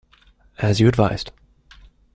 [0.57, 1.29] As you advised.